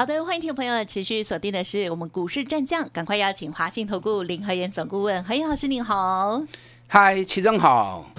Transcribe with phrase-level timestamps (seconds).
[0.00, 6.42] 好的，欢迎听众朋友持续锁定的是我们股市战将，赶快邀请华信投顾林和源总顾问何燕老师，您好。
[6.86, 8.10] 嗨，齐正好。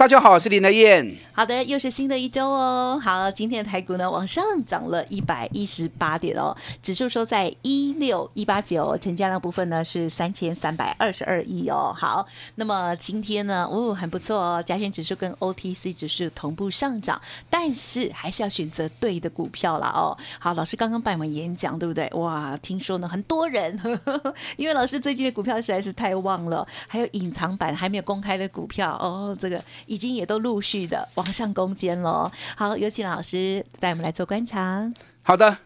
[0.00, 1.18] 大家好，我是林德燕。
[1.34, 2.98] 好的，又是新的一周哦。
[3.02, 11.94] 好，今天的台股呢往上涨了一百一十八点哦，指数收在一六一八九，成交量部分呢是三千三百二十二亿哦。
[11.94, 17.20] 好，那么今天呢，哦，很不错哦，加权指数跟 OTC 指数同步上涨，
[17.50, 20.16] 但是还是要选择对的股票啦哦。
[20.38, 22.08] 好，老师刚刚办完演讲，对不对？
[22.14, 23.78] 哇，听说呢很多人，
[24.56, 29.62] 因为老师最近的股票实在是太旺了，还有隐藏版还没有公开的股票哦，这个。
[29.90, 32.30] 已经也都陆续的往上攻坚了。
[32.56, 34.88] 好，有请老师带我们来做观察。
[35.20, 35.58] 好的，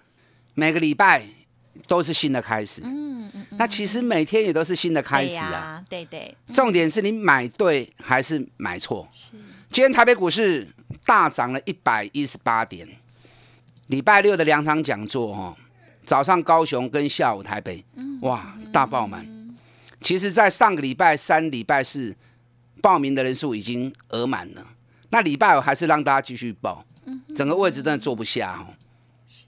[0.55, 1.29] 每个礼拜
[1.87, 2.81] 都是新的开始。
[2.83, 3.47] 嗯嗯。
[3.59, 5.85] 那其实每天也都是新的开始啊。
[5.91, 6.35] 对对。
[6.55, 9.07] 重点是你买对还是买错？
[9.13, 9.33] 是。
[9.71, 10.67] 今天台北股市
[11.05, 12.89] 大涨了一百一十八点。
[13.89, 15.55] 礼拜六的两场讲座哦，
[16.07, 17.85] 早上高雄跟下午台北，
[18.23, 19.29] 哇，大爆满。
[20.01, 22.17] 其实，在上个礼拜三、礼拜四。
[22.85, 24.63] 报名的人数已经额满了，
[25.09, 26.85] 那礼拜五还是让大家继续报，
[27.35, 28.77] 整个位置真的坐不下哦。
[29.27, 29.47] 是，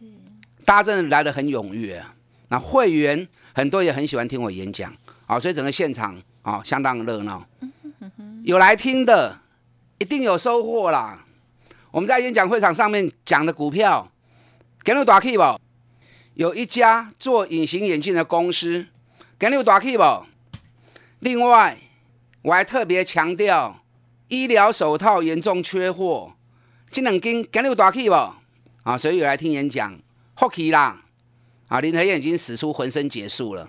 [0.65, 2.14] 大家真的来的很踊跃啊。
[2.48, 4.91] 那会员很多也很喜欢听我演讲
[5.27, 7.47] 啊，所以整个现场啊相当热闹。
[8.42, 9.39] 有来听的，
[9.98, 11.23] 一定有收获啦。
[11.91, 14.11] 我们在演讲会场上面讲的股票，
[14.83, 15.61] 给你打 key 不？
[16.33, 18.87] 有一家做隐形眼镜的公司，
[19.39, 20.25] 给你打 key 不？
[21.19, 21.77] 另外。
[22.47, 23.83] 我还特别强调，
[24.28, 26.33] 医疗手套严重缺货，
[26.89, 28.14] 这两斤今日有大气不？
[28.84, 29.98] 啊，所以有来听演讲，
[30.36, 31.02] 福气啦！
[31.67, 33.68] 啊，林和燕已经使出浑身解数了，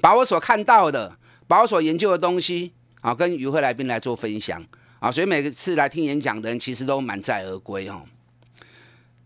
[0.00, 4.64] 把我所看到的，把我所研究的东西啊，跟与会来宾来做分享
[5.00, 8.04] 啊，所以每次来听演讲的人，其实都满载而归哦。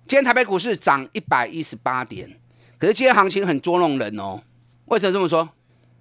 [0.07, 2.41] 今天台北股市涨一百一十八点，
[2.79, 4.41] 可是今天行情很捉弄人哦。
[4.87, 5.47] 为什么这么说？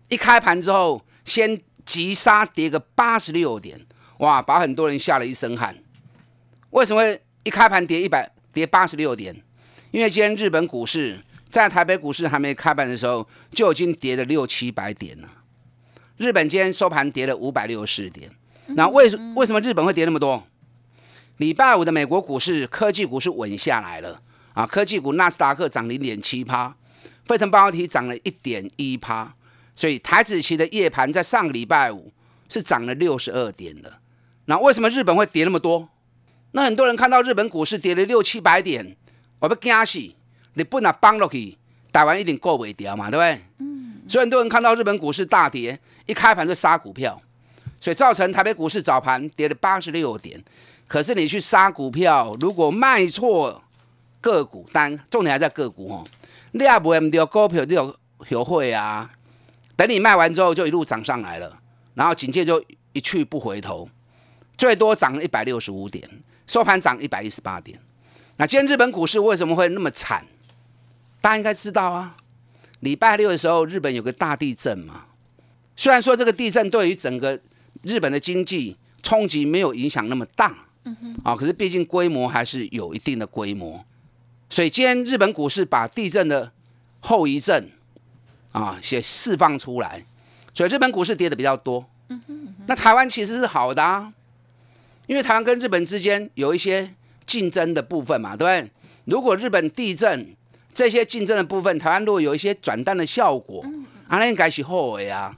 [0.07, 1.61] 一开盘之后，先。
[1.87, 3.79] 急杀跌个八十六点，
[4.17, 5.73] 哇，把很多人吓了一身汗。
[6.71, 9.33] 为什么会一开盘跌一百跌八十六点？
[9.91, 15.29] 因为今天日本股市在台北股市还没开盘的时候就已经跌了六七百点了。
[16.17, 18.29] 日本今天收盘跌了五百六十点。
[18.67, 20.43] 那为什为什么日本会跌那么多？
[21.37, 24.21] 礼拜五的美国股市科技股是稳下来了
[24.53, 26.75] 啊，科技股纳斯达克涨零点七趴，
[27.25, 29.33] 费城半导体涨了一点一趴。
[29.77, 32.11] 所以台子期的夜盘在上个礼拜五
[32.49, 33.93] 是涨了六十二点的，
[34.45, 35.87] 那为什么日本会跌那么多？
[36.53, 38.97] 那很多人看到日本股市跌了六七百点，
[39.37, 39.99] 我不惊死，
[40.55, 41.55] 你不拿帮落去，
[41.93, 43.39] 台湾一定过尾掉嘛，对不对？
[43.59, 44.01] 嗯。
[44.09, 47.21] 所以很多人看到日本股市大跌，一开盘就杀股票，
[47.79, 50.43] 所以造成台北股市早盘跌了八十六点。
[50.87, 53.61] 可是你去杀股票，如果卖错
[54.19, 56.03] 个股但，重点还在个股哦，
[56.53, 57.95] 你也不会唔掉股票，你有
[58.27, 59.11] 学会啊。
[59.77, 61.59] 等你卖完之后，就一路涨上来了，
[61.93, 63.87] 然后紧接着就一去不回头，
[64.57, 66.09] 最多涨一百六十五点，
[66.47, 67.79] 收盘涨一百一十八点。
[68.37, 70.25] 那今天日本股市为什么会那么惨？
[71.21, 72.15] 大家应该知道啊，
[72.79, 75.05] 礼拜六的时候日本有个大地震嘛。
[75.75, 77.39] 虽然说这个地震对于整个
[77.83, 83.85] 日本的经济冲击没有影响那么大，嗯哼，啊，可是毕竟规模还是有一定的规模，
[84.49, 86.51] 所以今天日本股市把地震的
[86.99, 87.69] 后遗症。
[88.57, 90.03] 啊，先释放出来，
[90.53, 91.85] 所以日本股市跌的比较多。
[92.65, 94.11] 那台湾其实是好的啊，
[95.05, 96.93] 因为台湾跟日本之间有一些
[97.25, 98.71] 竞争的部分嘛，对不对？
[99.05, 100.35] 如果日本地震
[100.73, 103.63] 这些竞争的部分，台湾如果有一些转单的效果，
[104.07, 105.37] 啊，那应该是好的啊。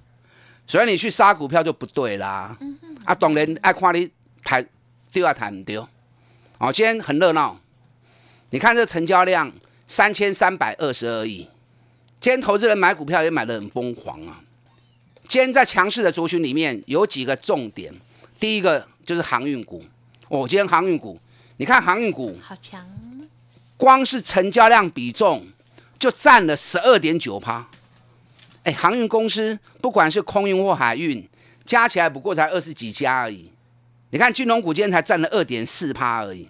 [0.65, 2.57] 所以你去杀股票就不对啦。
[3.03, 4.09] 啊，当然爱看你
[4.43, 4.65] 抬
[5.11, 5.87] 丢啊抬唔丢。
[6.57, 7.59] 哦，今天很热闹，
[8.51, 9.51] 你看这成交量
[9.87, 11.47] 三千三百二十二亿。
[12.21, 14.41] 今天投资人买股票也买得很疯狂啊！
[15.29, 17.93] 今天在强势的族群里面有几个重点，
[18.37, 19.85] 第一个就是航运股。
[20.27, 21.17] 哦，今天航运股，
[21.55, 22.85] 你看航运股好强，
[23.77, 25.47] 光是成交量比重
[25.97, 27.65] 就占了十二点九趴。
[28.63, 31.25] 哎，航运公司不管是空运或海运，
[31.63, 33.49] 加起来不过才二十几家而已。
[34.09, 36.49] 你看金融股今天才占了二点四趴而已，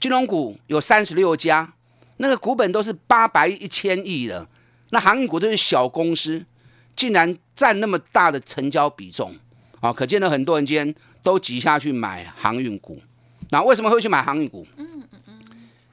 [0.00, 1.72] 金融股有三十六家，
[2.16, 4.48] 那个股本都是八百一千亿的。
[4.90, 6.44] 那航运股都是小公司，
[6.94, 9.34] 竟然占那么大的成交比重，
[9.80, 13.00] 啊，可见的很多人今天都挤下去买航运股。
[13.50, 14.66] 那为什么会去买航运股？
[14.76, 15.40] 嗯嗯嗯，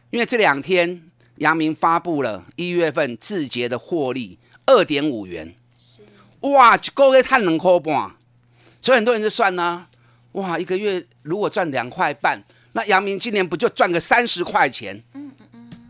[0.10, 1.02] 因为这两天
[1.38, 6.02] 阳明发布了一月份字节的获利二点五元，是
[6.42, 8.12] 哇，一个月赚两块半，
[8.82, 9.88] 所以很多人就算呢，
[10.34, 12.44] 哇，一个月如果赚两块半，
[12.74, 15.04] 那阳明今年不就赚个三十块钱？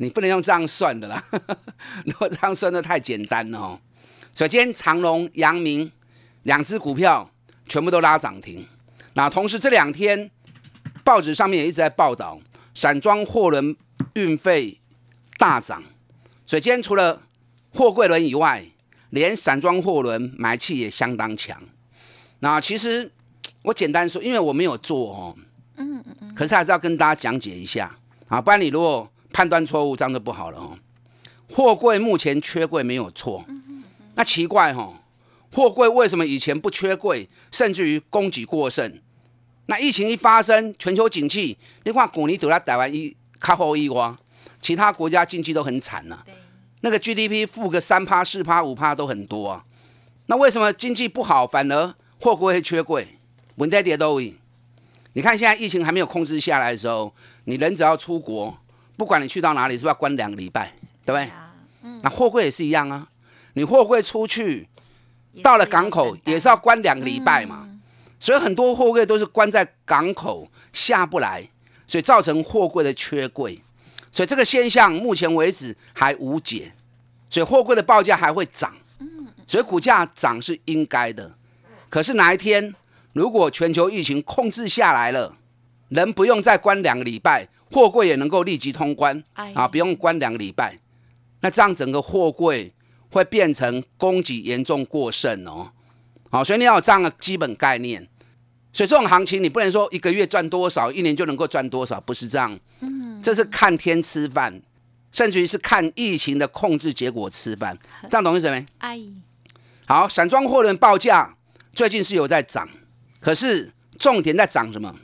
[0.04, 1.24] 你不能用这样算的啦，
[2.06, 3.80] 如果这样算的太简单了哦。
[4.36, 5.92] 首先，长隆、阳明
[6.44, 7.30] 两只股票
[7.68, 8.68] 全部都拉涨停。
[9.14, 10.30] 那同时这两天
[11.04, 12.40] 报纸上面也一直在报道，
[12.76, 13.76] 散装货轮
[14.16, 14.80] 运费
[15.38, 15.84] 大涨。
[16.46, 17.22] 所以今天除了
[17.72, 18.66] 货柜轮以外，
[19.12, 21.62] 连散装货轮买气也相当强。
[22.40, 23.12] 那其实
[23.62, 25.36] 我简单说，因为我没有做哦，
[25.78, 27.96] 嗯嗯嗯，可是还是要跟大家讲解一下
[28.28, 30.77] 啊，不然你如果判断错误，这样就不好了哦。
[31.51, 33.44] 货柜目前缺柜没有错。
[34.15, 34.94] 那奇怪哈，
[35.51, 39.01] 货柜为什么以前不缺柜，甚至于供给过剩？
[39.65, 44.15] 那疫情一发生，全球景气，你看古尼走在台湾一靠后一挖，
[44.62, 46.24] 其他国家经济都很惨呐。
[46.81, 49.65] 那个 GDP 负个三趴、四趴、五趴都很多啊。
[50.27, 53.07] 那为什么经济不好，反而货柜会缺柜？
[53.56, 54.38] 文代跌都赢。
[55.13, 57.13] 你看现在疫情还没有控制下来的时候，
[57.45, 58.57] 你人只要出国，
[58.98, 60.74] 不管你去到哪里，是不是要关两个礼拜？
[61.06, 61.30] 对不对？
[62.01, 63.07] 那货柜也是一样啊。
[63.54, 64.68] 你货柜出去，
[65.42, 67.68] 到了港口也是要关两个礼拜嘛，
[68.19, 71.48] 所以很多货柜都是关在港口下不来，
[71.86, 73.62] 所以造成货柜的缺柜，
[74.12, 76.72] 所以这个现象目前为止还无解，
[77.30, 78.74] 所以货柜的报价还会涨，
[79.45, 81.36] 所以股价涨是应该的。
[81.90, 82.74] 可是哪一天
[83.12, 85.36] 如果全球疫情控制下来了，
[85.90, 90.80] 人不用再关两个礼拜，货柜也能够立即通关啊，不用关两个礼拜，
[91.42, 92.74] 那这样整个货柜。
[93.14, 95.70] 会变成供给严重过剩哦，
[96.31, 98.02] 好，所以你要有这样的基本概念。
[98.74, 102.60] 所以这种行情你不能说一个月赚多少，一年就能够赚多少，不是这样。
[102.80, 104.60] 嗯，这是看天吃饭，
[105.12, 107.78] 甚至于是看疫情的控制结果吃饭。
[108.10, 108.66] 这样懂意思没？
[108.80, 109.14] 阿姨，
[109.86, 111.36] 好，散装货轮报价
[111.72, 112.68] 最近是有在涨，
[113.19, 114.96] 可是重点在涨什么？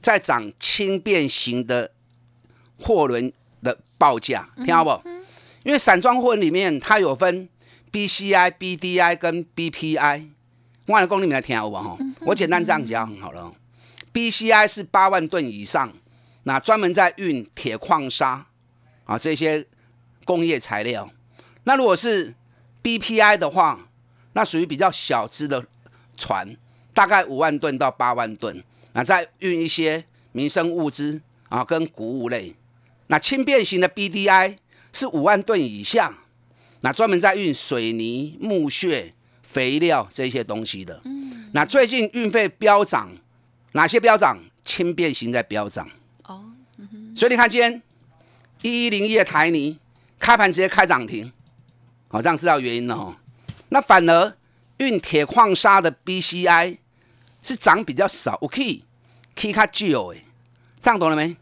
[0.00, 1.91] 在涨轻便型的
[2.82, 3.32] 货轮
[3.62, 5.08] 的报价，听到不？
[5.62, 7.48] 因为散装货里面它有分
[7.92, 10.28] BCI、BDI 跟 BPI，
[10.86, 11.96] 我来供你们来听好不哈？
[12.22, 13.52] 我简单这样讲好了。
[14.12, 15.92] BCI 是八万吨以上，
[16.42, 18.44] 那专门在运铁矿砂
[19.04, 19.64] 啊这些
[20.24, 21.08] 工业材料。
[21.64, 22.34] 那如果是
[22.82, 23.88] BPI 的话，
[24.32, 25.64] 那属于比较小只的
[26.16, 26.56] 船，
[26.92, 28.62] 大概五万吨到八万吨，
[28.94, 32.56] 那在运一些民生物资啊跟谷物类。
[33.12, 34.56] 那轻便型的 BDI。
[34.94, 36.14] 是五万吨以下，
[36.82, 41.00] 那专门在运水泥、木屑、肥料这些东西的。
[41.06, 43.08] 嗯，那最近运费飙涨，
[43.72, 44.36] 哪些飙涨？
[44.62, 45.88] 轻便型在飙涨。
[46.24, 46.44] 哦，
[47.16, 47.82] 所以你看今天
[48.60, 49.78] 一一零一的台泥
[50.18, 51.32] 开盘直接开涨停，
[52.08, 53.16] 好，这样知道原因了哦。
[53.70, 54.36] 那反而
[54.76, 56.76] 运铁矿砂的 BCI
[57.40, 60.22] 是涨比较少，OK，K 卡旧哎，
[60.82, 61.34] 这样懂了没？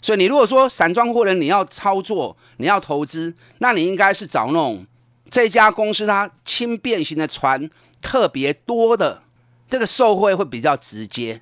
[0.00, 4.86] 所以你如果说散装货人你要操作，你要投资，那你应该是找那种
[5.28, 7.68] 这家公司它轻便型的船
[8.00, 9.22] 特别多的，
[9.68, 11.40] 这个受惠会比较直接。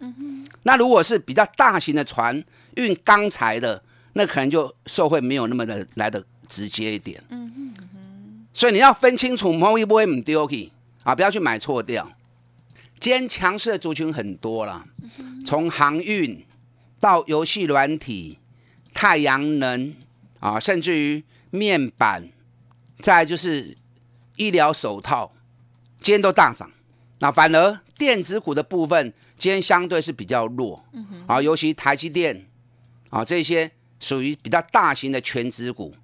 [0.62, 2.42] 那如果是比较大型的船
[2.76, 3.82] 运钢材的，
[4.14, 7.22] 那可能就受惠没有那么的来的直接一点。
[8.54, 10.72] 所以你要分清楚，某一波唔丢去
[11.04, 12.10] 啊，不要去买错掉。
[12.98, 14.86] 今天强势的族群很多了，
[15.44, 16.42] 从航运
[16.98, 18.38] 到游戏软体。
[18.96, 19.94] 太阳能
[20.40, 22.30] 啊，甚至于面板，
[23.00, 23.76] 再就是
[24.36, 25.34] 医疗手套，
[25.98, 26.70] 今天都大涨。
[27.18, 30.82] 那反而电子股的部分，今天相对是比较弱。
[31.26, 32.46] 啊，尤其台积电
[33.10, 35.94] 啊，这些属于比较大型的全指股，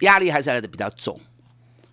[0.00, 1.18] 压力还是来的比较重。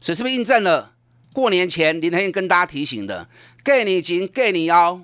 [0.02, 0.92] 所以是不是印证了
[1.32, 3.30] 过年前林天跟大家提醒的，
[3.64, 5.00] 过年前、过年后，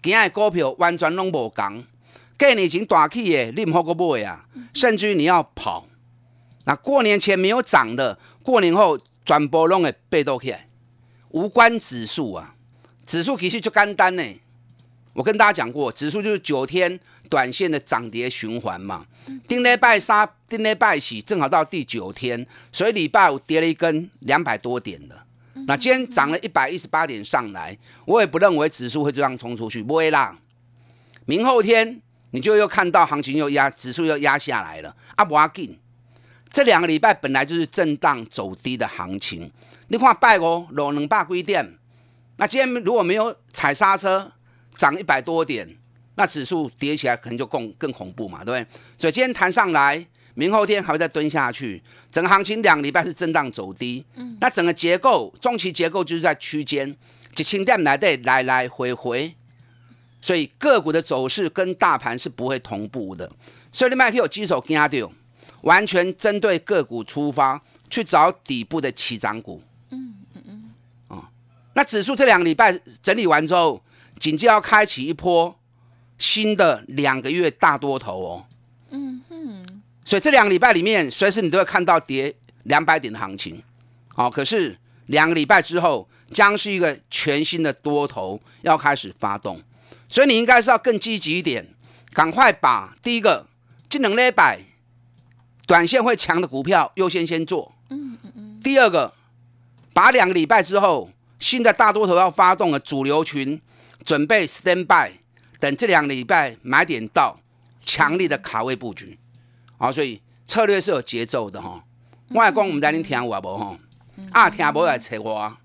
[0.00, 1.82] 今日股票完全拢无讲。
[2.38, 4.44] 过年前大起的，你唔好个买啊！
[4.74, 5.86] 甚至于你要跑，
[6.64, 10.68] 那过年前没有涨的，过年后转波拢会被动起来。
[11.30, 12.54] 无关指数啊，
[13.06, 14.22] 指数其实就简单呢。
[15.14, 17.00] 我跟大家讲过，指数就是九天
[17.30, 19.06] 短线的涨跌循环嘛。
[19.48, 25.18] 丁礼拜三、丁礼拜四正好到第九天，所以礼拜五跌了一根两百多点的。
[25.66, 30.38] 那今天涨了一百一十八点上来，我也不认为指数会这样冲出去，不会啦。
[31.24, 32.02] 明后天。
[32.36, 34.94] 你就又看到行情又压，指数又压下来了。
[35.14, 35.74] 啊，不要紧，
[36.50, 39.50] 这两个礼拜本来就是震荡走低的行情。
[39.88, 41.78] 你看拜哦，落两百几点，
[42.36, 44.30] 那今天如果没有踩刹车，
[44.76, 45.66] 涨一百多点，
[46.16, 48.66] 那指数跌起来可能就更更恐怖嘛，对不对？
[48.98, 54.04] 所以今天弹上来，明后天还会再蹲下去，整个行情两礼拜是震荡走低。
[54.16, 56.94] 嗯，那整个结构中期结构就是在区间，
[57.34, 59.34] 几千点来的来来回回，
[60.26, 63.30] 所以个股的走势跟大盘是不会同步的。
[63.70, 65.08] 所以你们可以有基手跟阿丢，
[65.62, 69.62] 完全针对个股出发去找底部的起涨股。
[69.90, 70.70] 嗯嗯嗯。
[71.06, 71.24] 哦，
[71.74, 73.80] 那指数这两个礼拜整理完之后，
[74.18, 75.56] 紧接要开启一波
[76.18, 78.46] 新的两个月大多头哦。
[78.90, 79.64] 嗯哼。
[80.04, 83.62] 所以这两个礼拜里面，随时你都会看到跌两百点的行情。
[84.08, 89.62] 好，可是两个礼拜之后，将是一个全新的多头要开始发动。
[90.16, 91.74] 所以你应该是要更积极一点，
[92.14, 93.46] 赶快把第一个。
[93.90, 94.58] 技能类百，
[95.66, 97.74] 短线会强的股票优先先做。
[97.90, 98.60] 嗯嗯嗯。
[98.62, 99.12] 第二个，
[99.92, 103.60] 把两个礼拜之后，新的大多头要发动的主流群，
[104.06, 105.12] 准备 stand by，
[105.60, 107.38] 等这两个礼拜买点到，
[107.78, 109.18] 强力的卡位布局。
[109.76, 111.84] 好，所以策略是有节奏的哈。
[112.30, 113.76] 外公，我们在您听我不哈？
[114.32, 115.56] 啊，听不来扯我。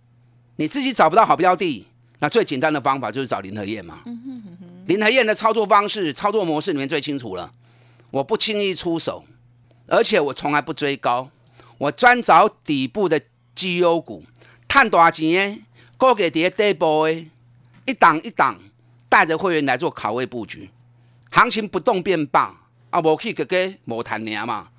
[0.58, 1.88] 你自己找不到好标的，
[2.22, 4.04] 那最简单的方法就是找林和燕嘛。
[4.86, 7.52] 林和燕的操作方式、操作模式，你们最清楚了。
[8.12, 9.26] 我不轻易出手，
[9.88, 11.30] 而且我从来不追高，
[11.80, 13.20] 我专找底部的
[13.56, 14.24] 绩优股，
[14.70, 15.66] 赚多少钱？
[15.98, 17.26] 高给跌底部的，
[17.86, 18.60] 一档一档
[19.10, 20.70] 带着会员来做卡位布局，
[21.32, 22.56] 行情不动便罢
[22.92, 23.00] 啊！
[23.00, 24.70] 我可以给给某谈娘嘛，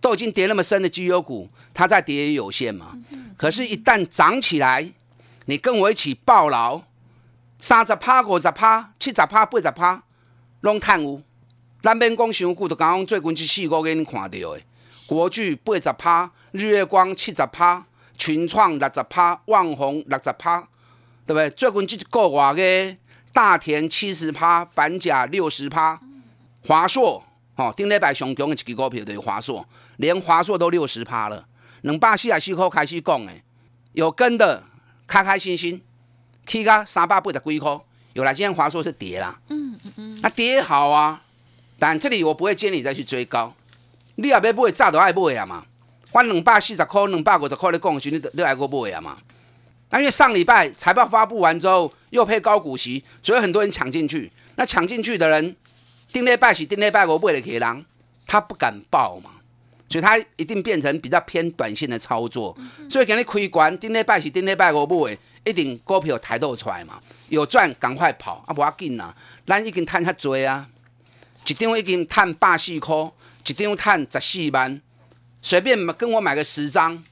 [0.00, 2.98] 都已经跌那么深的绩优股，它再跌也有限嘛。
[3.36, 4.92] 可是，一旦涨起来，
[5.46, 6.82] 你跟我一起抱牢，
[7.58, 10.02] 三十趴、五十趴、七十趴、八十趴，
[10.60, 11.20] 拢探有。
[11.82, 14.60] 咱免讲上久，就刚刚最近这四个月你看到的，
[15.08, 17.84] 国巨八十趴，日月光七十趴，
[18.16, 20.60] 群创六十趴，旺宏六十趴，
[21.26, 21.50] 对不对？
[21.50, 22.96] 最近这个月的
[23.32, 26.00] 大田七十趴，反甲六十趴，
[26.64, 27.24] 华硕
[27.56, 31.48] 哦，顶礼拜上强的一支股票就是华硕，连华硕都六十趴了。
[31.80, 33.32] 两百四十四块开始讲的，
[33.94, 34.62] 有跟的
[35.12, 35.78] 开开心心，
[36.46, 37.78] 去到三百八十几块，
[38.14, 41.20] 有啦，今天华硕是跌啦，嗯嗯嗯，那跌好啊。
[41.78, 43.54] 但这里我不会建议你再去追高，
[44.14, 45.66] 你也要买早都爱买啊嘛。
[46.10, 49.18] 反两百四十块、两百五十块的讲时，你你爱过买啊嘛。
[49.90, 54.32] 那因为上礼拜财报发布完之后，又配高股息，所以很多人抢进去。
[54.56, 55.54] 那抢进去的人，
[56.10, 57.84] 定礼拜喜、定礼拜我买的给人，
[58.26, 59.32] 他不敢报嘛，
[59.92, 62.56] 所以它一定变成比较偏短线的操作。
[62.90, 69.14] 所以给你开关，顶礼拜是顶礼拜我买，一定股票抬头出来嘛，有赚赶快跑啊，不要紧啊，
[69.46, 70.66] 咱已经赚较多啊。
[71.46, 72.96] 一张已经赚百四块，
[73.46, 74.80] 一张赚十四万，
[75.42, 77.04] 随便跟我买个十张，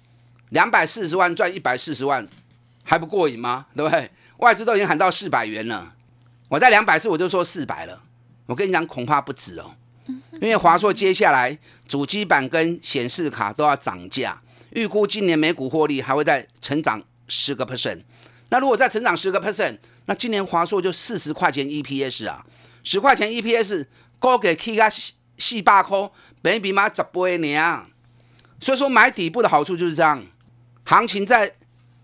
[0.51, 2.27] 两百四十万赚一百四十万，
[2.85, 3.67] 还不过瘾吗？
[3.77, 4.11] 对不对？
[4.39, 5.93] 外资都已经喊到四百元了，
[6.49, 8.01] 我在两百四我就说四百了。
[8.47, 9.75] 我跟你讲，恐怕不止哦，
[10.35, 14.40] 因为华硕接下来主机板跟显示卡都要涨价，
[14.71, 18.00] 预估今年每股获利还会再成长十个 percent。
[18.49, 22.45] 那如果再成长十个 percent，那今年华硕就四十块钱 EPS 啊，
[22.83, 23.87] 十块钱 EPS。
[24.21, 24.87] 高给起啊
[25.38, 25.99] 四百块，
[26.43, 27.87] 比比嘛十倍呢。
[28.61, 30.23] 所以说买底部的好处就是这样，
[30.85, 31.50] 行情在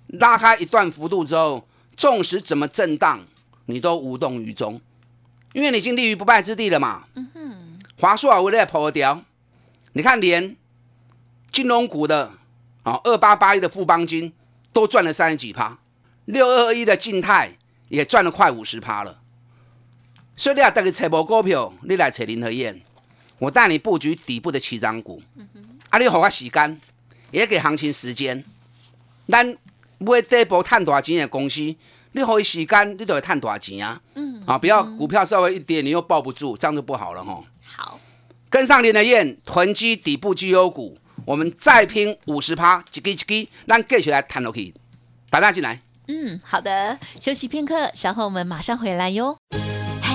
[0.06, 3.26] 拉开一段幅度之后，纵使怎么震荡，
[3.66, 4.80] 你都无动于衷，
[5.52, 7.04] 因为你已经立于不败之地了嘛。
[7.16, 7.65] 嗯哼。
[7.98, 9.22] 华硕啊，为了破掉，
[9.94, 10.54] 你看连
[11.50, 12.32] 金融股的
[12.82, 14.32] 啊二八八一的富邦金
[14.72, 15.78] 都赚了三十几趴，
[16.26, 17.56] 六二二一的静态
[17.88, 19.20] 也赚了快五十趴了。
[20.36, 22.78] 所以你要带个财报股票，你来找林和燕，
[23.38, 25.22] 我带你布局底部的起涨股。
[25.88, 26.80] 啊，你给我时间，
[27.30, 28.44] 也给行情时间。
[29.26, 29.56] 咱
[29.96, 33.98] 买底部赚大钱的公司，你给时间，你就会赚大钱啊。
[34.14, 34.42] 嗯。
[34.46, 37.42] 啊，不要股票稍微一跌，你又抱不住，这样就不好了哈。
[38.48, 44.72] 跟上林和燕，囤积底部绩优股，我们再拼五十趴，一支一支，咱继续来谈落去。
[45.28, 45.80] 大家进来。
[46.08, 46.98] 嗯，好的。
[47.20, 49.36] 休息片刻，稍后我们马上回来哟。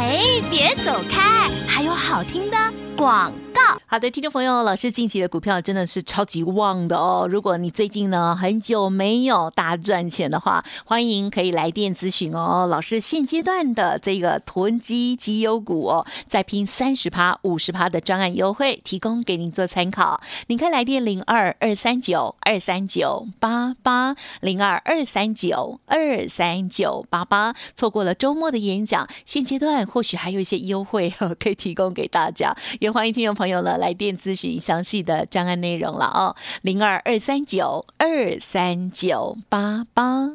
[0.01, 1.47] 哎，别走开！
[1.67, 2.57] 还有好听的
[2.97, 3.61] 广告。
[3.85, 7.27] 好的，听众朋友，老师近期的股票真的是超级旺的哦。
[7.29, 12.65] 如果你最近呢很久没有大赚钱的话，欢迎可以来电咨询哦。
[12.67, 20.21] 老师现阶段的这个囤积绩优股哦，再拼三十趴、五十趴的专案优惠，提供给您做参考。
[20.47, 27.53] 您可以来电零二二三九二三九八八零二二三九二三九八八。
[27.75, 33.77] 错过了周末的演讲，现阶段或许还有一些优惠 可以提供给大家，也欢迎听众朋友呢。
[33.77, 40.31] 来电咨询详细的专案内容了哦，零二二三九二三九八八。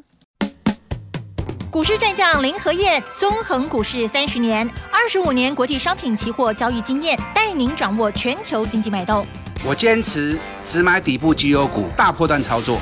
[1.70, 9.26] 股市战将林和燕，纵横股市三十年，二十五年国际商品期货交易经验，带您掌握全球经济脉动。
[9.64, 12.78] 我坚持只买底部绩优股，大波段操作。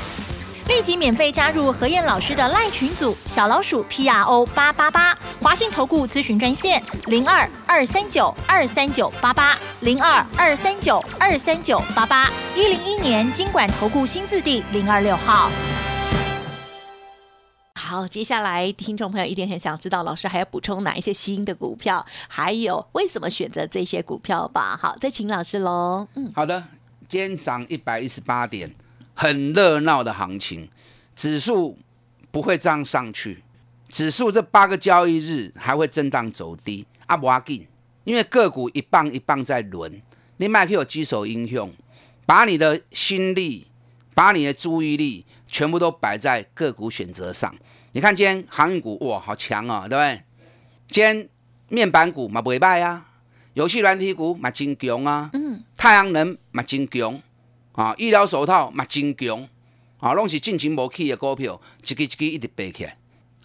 [0.67, 15.51] 立即免费加入何燕老师的赖群组，小老鼠 P R O 八八八，华信投顾咨询专线零二二三九二三九八八零二二三九二三九八八，一零一年经管投顾新字第零二六号。
[17.79, 24.75] 好，接下来听众朋友一定很想知道，老师还要补充哪一些新的股票，还有为什么选择这些股票吧？
[24.81, 26.07] 好，再请老师喽。
[26.15, 26.63] 嗯，好的，
[27.07, 28.73] 今天涨一百一十八点。
[29.15, 30.69] 很热闹的行情，
[31.15, 31.79] 指数
[32.29, 33.43] 不会这样上去，
[33.89, 36.85] 指数这八个交易日还会震荡走低。
[37.07, 37.65] 阿不阿紧，
[38.03, 40.01] 因为个股一棒一棒在轮，
[40.37, 41.71] 你麦克有几手英雄，
[42.25, 43.67] 把你的心力、
[44.13, 47.55] 把你的注意力全部都摆在个股选择上。
[47.93, 50.23] 你看今天航运股哇，好强哦，对不对？
[50.89, 51.29] 今天
[51.69, 53.05] 面板股嘛不败啊，
[53.53, 57.21] 游戏软体股嘛真强啊，嗯，太阳能嘛真强。
[57.75, 59.47] 啊，医疗手套嘛真强，
[59.99, 62.97] 啊，拢是进前无起的股票，一支一支一直爬起来。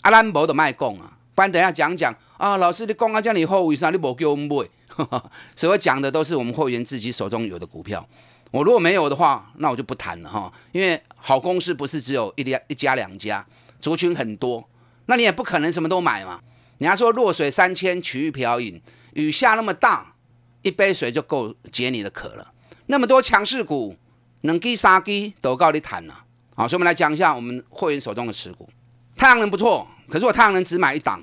[0.03, 4.69] 啊，咱无就卖讲啊，不然等下讲讲啊，老师你讲啊，这样好，为啥你无叫我们买？
[5.57, 8.07] 所以讲的都是我们会员自己手中有的股票。
[8.53, 10.53] 我如果没有的话，那我就不谈了哈。
[10.71, 13.45] 因为好公司不是只有一家一家两家，
[13.81, 14.69] 族群很多，
[15.07, 16.41] 那你也不可能什么都买嘛。
[16.79, 18.81] 人家说弱水三千，取一瓢饮，
[19.15, 20.15] 雨下那么大，
[20.63, 22.53] 一杯水就够解你的渴了。
[22.87, 23.97] 那么多强势股。
[24.43, 28.67] 两基三基都告你谈了，好，所以我们来讲一下我们会员手中的持股。
[29.15, 31.23] 太阳能不错，可是我太阳能只买一档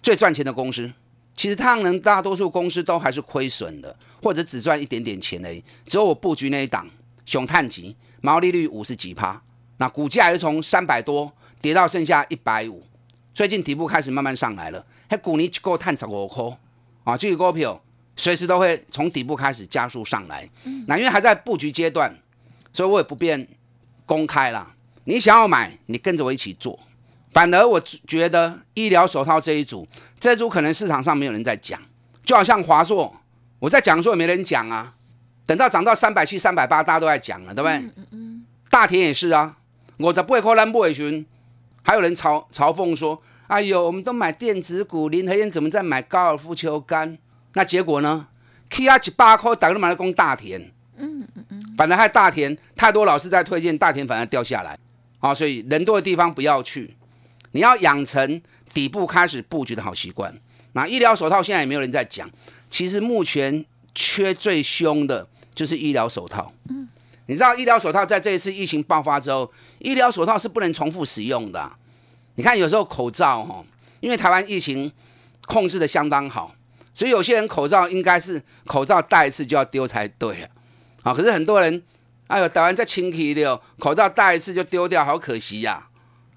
[0.00, 0.88] 最赚钱的公司。
[1.34, 5.64] 其实太阳能大多数公司都还是亏损的，或者只赚一点点钱而已。
[5.84, 6.88] 只有我布局那一档
[7.24, 9.42] 熊碳级，毛利率五十几趴，
[9.78, 12.84] 那股价又从三百多跌到剩下一百五，
[13.34, 14.86] 最近底部开始慢慢上来了。
[15.08, 16.44] 还股尼够探十五块
[17.02, 17.82] 啊，这个股票
[18.14, 20.48] 随时都会从底部开始加速上来。
[20.86, 22.16] 那因为还在布局阶段。
[22.72, 23.46] 所以我也不便
[24.06, 24.74] 公开了。
[25.04, 26.78] 你想要买，你跟着我一起做。
[27.32, 29.88] 反而我觉得医疗手套这一组，
[30.20, 31.80] 这组可能市场上没有人在讲，
[32.24, 33.14] 就好像华硕，
[33.58, 34.94] 我在讲的时候也没人讲啊。
[35.44, 37.90] 等到涨到三百七、三百八，大家都在讲了，对不对？
[38.70, 39.56] 大田也是啊，
[39.96, 41.26] 我的不会扣篮不会群，
[41.82, 47.18] 还有人嘲嘲讽说：“哎呦，我们都买电子股，林和燕怎么在买高尔夫球杆？”
[47.54, 48.28] 那结果呢
[48.70, 50.70] ？K 啊一百块，大家都买来攻大田。
[50.96, 51.26] 嗯。
[51.82, 54.78] 反正还大田太多老师在推荐大田，反而掉下来，
[55.18, 56.96] 啊，所以人多的地方不要去，
[57.50, 58.40] 你要养成
[58.72, 60.32] 底部开始布局的好习惯。
[60.74, 62.30] 那医疗手套现在也没有人在讲，
[62.70, 63.64] 其实目前
[63.96, 66.52] 缺最凶的就是医疗手套。
[66.68, 66.88] 嗯，
[67.26, 71.68] 你知道医疗手套在这一次疫情爆发之后，医疗手套是不能重复使用的。
[72.36, 73.64] 你看有时候口罩哈，
[73.98, 74.92] 因为台湾疫情
[75.46, 76.54] 控制的相当好，
[76.94, 80.48] 所以有些人口罩应该是口罩戴一次就要丢才对。
[81.02, 81.12] 啊！
[81.12, 81.82] 可是很多人，
[82.28, 85.88] 哎呦，戴完再清洗的，口罩戴一次就丢掉，好可惜呀！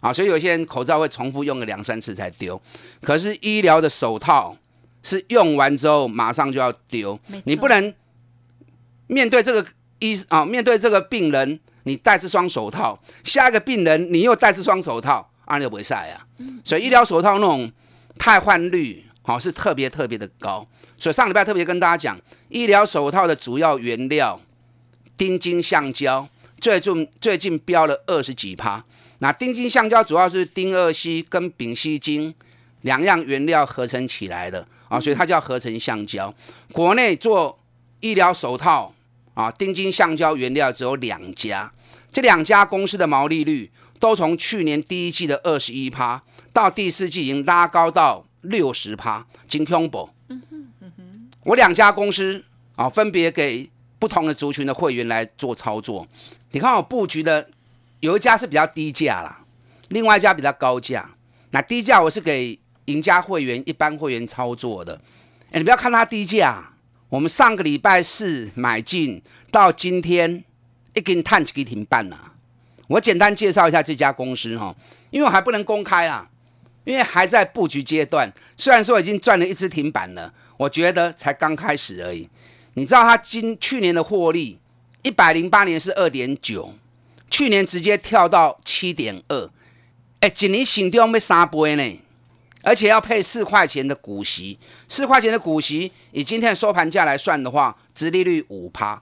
[0.01, 2.59] 啊，所以有些人口罩会重复用个两三次才丢。
[3.01, 4.57] 可是医疗的手套
[5.03, 7.93] 是用完之后马上就要丢，你不能
[9.07, 9.65] 面对这个
[9.99, 16.25] 医啊，面对这个病人，你戴这双手套，下一个病人你又戴这双手套，啊，就不会晒啊。
[16.63, 17.71] 所以医疗手套那种
[18.17, 20.67] 汰换率，好是特别特别的高。
[20.97, 24.39] 所以上礼拜特别跟大家讲，医疗手套的主要原料。
[25.17, 26.27] 丁金橡胶
[26.59, 28.83] 最近最近飙了二十几趴，
[29.19, 32.33] 那丁金橡胶主要是丁二烯跟丙烯腈
[32.81, 36.33] 两样原料合成起来的啊，所以它叫合成橡胶。
[36.71, 37.57] 国内做
[37.99, 38.93] 医疗手套
[39.33, 41.71] 啊，丁金橡胶原料只有两家，
[42.11, 50.09] 这两家公司的毛利率都从去年第一季的二十一趴，到第四季已经拉高到六十趴，金恐怖。
[50.29, 52.43] 嗯哼嗯哼，我两家公司
[52.75, 53.69] 啊，分别给。
[54.05, 56.07] 不同的族群的会员来做操作，
[56.51, 57.49] 你看我布局的
[58.01, 59.43] 有一家是比较低价啦，
[59.89, 61.09] 另外一家比较高价。
[61.49, 65.01] 那低价我是给赢家会员、一般会员操作的。
[65.49, 66.71] 哎，你不要看它低价，
[67.09, 70.43] 我们上个礼拜四买进到今天
[70.93, 72.33] 一根探几停半了。
[72.85, 74.75] 我简单介绍一下这家公司哈，
[75.09, 76.29] 因为我还不能公开啦，
[76.83, 78.31] 因为还在布局阶段。
[78.55, 82.29] 虽然说已经赚了一只停板了，我觉得才刚开始而已。
[82.75, 84.59] 你知道他今去年的获利
[85.01, 86.73] 一百零八年是二点九，
[87.31, 89.49] 去年直接跳到七点二，
[90.19, 91.99] 哎，今年新掉没三倍呢，
[92.63, 99.01] 而且要配四块钱的股息，四块钱的股息以今天的收盘价来算的话，殖利率五趴，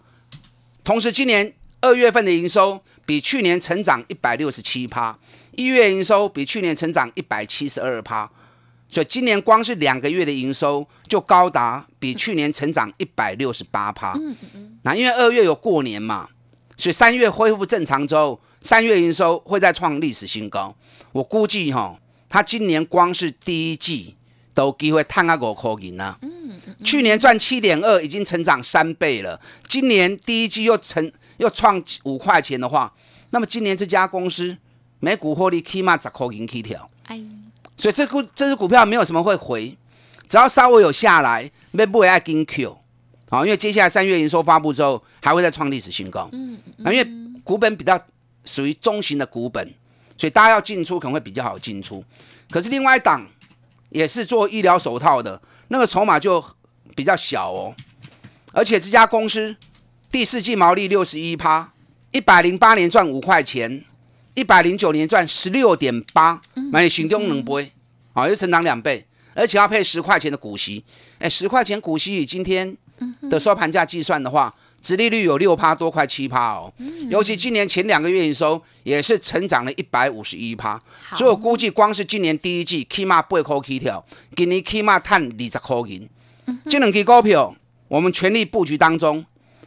[0.84, 5.18] 同时今年二月份的营收比去年成长一百六十七趴，
[5.56, 8.30] 一月营收比去年成长一百七十二趴，
[8.94, 14.16] 所以今年光是两个月的营收就高达比去年成长一百六十八趴。
[14.84, 16.30] 那因为二月有过年嘛，
[16.78, 20.76] 所以三月恢复正常之后，三月营收会再创历史新高。
[21.12, 24.16] 我估计哈，它今年光是第一季
[24.54, 26.20] 都机会探个五块银啊。
[26.84, 29.42] 去年赚七点二，已经成长三倍了。
[29.68, 32.94] 今年第一季又成又创五块钱的话，
[33.32, 34.56] 那么今年这家公司
[35.00, 36.88] 每股获利起码十块银起跳。
[37.06, 37.20] 哎，
[37.78, 39.78] 所以这股这只股票没有什么会回，
[40.28, 42.78] 只要稍微有下来，没不会爱跟 Q。
[43.30, 46.30] 好，因为接下来三月营收发布之后，还会再创历史新高。
[46.34, 47.08] 嗯，那因为
[47.44, 48.00] 股本比较
[48.46, 49.74] 属于中型的股本，
[50.16, 52.04] 所以大家要进出可能会比较好进出。
[52.52, 53.28] 可是另外一档
[53.90, 56.44] 也是做医疗手套的，那个筹码就
[56.96, 57.76] 比较小哦。
[58.52, 59.56] 而且这家公司
[60.12, 61.74] 第四季毛利六十一趴，
[62.12, 63.84] 一百零八年赚五块钱，
[64.36, 66.42] 一百零九年赚十六点八，
[66.72, 67.72] 买行动能倍，
[68.14, 70.84] 啊，又成长两倍，而且要配十块钱的股息。
[71.20, 72.76] 哎，十块钱股息以今天
[73.30, 76.74] 的收盘价计算的话，殖利率有六趴多，快七趴哦。
[77.10, 80.82] 尤其今年前两个月营收也是成长了一百五十一趴，
[81.16, 84.04] 所以我估计光是今年第一季起码八块起跳，
[84.36, 86.10] 今年起码赚二十块银。
[86.66, 87.56] 这两支股票
[87.88, 89.24] 我们全力布局当中，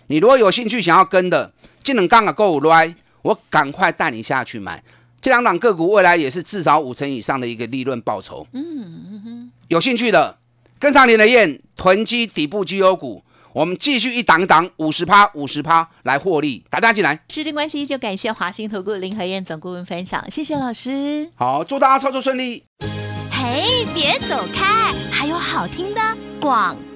[0.08, 1.52] 你如果有兴趣想要跟的，
[1.82, 2.94] 这两杠啊够来，
[3.26, 4.80] 我赶快带你下去买。
[5.20, 8.46] 这两档个股未来也是至少五成以上的一个利润报酬。
[8.52, 10.38] 嗯有兴趣的
[10.78, 17.20] 跟上林的燕囤积底部绩优股，我们继续一档一档五十趴五十趴来获利，大家进来。
[17.28, 21.28] 时间关系，就感谢华兴投顾林和燕总顾问分享，谢谢老师。
[21.34, 22.62] 好，祝大家操作顺利。
[23.32, 26.00] 嘿，别走开，还有好听的
[26.40, 26.76] 广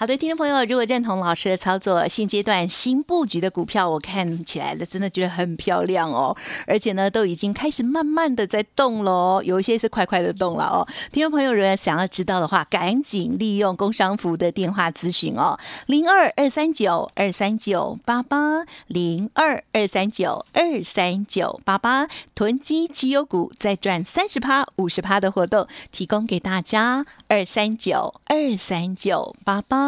[0.00, 6.36] 好的，听众朋友，如果认同老师的操作，现阶段新布局的股票，我看起来的真的觉得很漂亮哦，
[6.68, 10.86] 而且呢，都已经开始慢慢的在动喽，有一些是快快的动了哦。
[11.10, 22.06] 听众朋友，如果想要知道的话，赶紧利用工商服的电话咨询哦，零二二三九二三九八八零二二三九二三九八八，
[22.36, 29.87] 囤积绩优股再赚三十趴、五十趴的活动，提供给大家二三九二三九八八。